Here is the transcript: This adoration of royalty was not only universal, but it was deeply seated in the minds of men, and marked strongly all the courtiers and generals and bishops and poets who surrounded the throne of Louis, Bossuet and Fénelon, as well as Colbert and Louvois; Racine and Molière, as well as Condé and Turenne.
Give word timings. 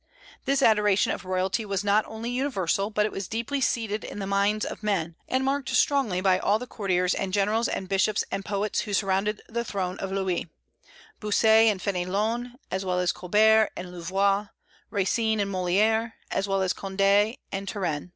This 0.45 0.63
adoration 0.63 1.11
of 1.11 1.25
royalty 1.25 1.63
was 1.63 1.83
not 1.83 2.03
only 2.07 2.31
universal, 2.31 2.89
but 2.89 3.05
it 3.05 3.11
was 3.11 3.27
deeply 3.27 3.61
seated 3.61 4.03
in 4.03 4.17
the 4.17 4.25
minds 4.25 4.65
of 4.65 4.81
men, 4.81 5.13
and 5.29 5.45
marked 5.45 5.69
strongly 5.69 6.19
all 6.39 6.57
the 6.57 6.65
courtiers 6.65 7.13
and 7.13 7.31
generals 7.31 7.67
and 7.67 7.87
bishops 7.87 8.23
and 8.31 8.43
poets 8.43 8.79
who 8.81 8.95
surrounded 8.95 9.43
the 9.47 9.63
throne 9.63 9.99
of 9.99 10.11
Louis, 10.11 10.47
Bossuet 11.19 11.67
and 11.69 11.79
Fénelon, 11.79 12.53
as 12.71 12.83
well 12.83 12.97
as 12.97 13.11
Colbert 13.11 13.69
and 13.77 13.91
Louvois; 13.91 14.47
Racine 14.89 15.39
and 15.39 15.51
Molière, 15.53 16.13
as 16.31 16.47
well 16.47 16.63
as 16.63 16.73
Condé 16.73 17.37
and 17.51 17.67
Turenne. 17.67 18.09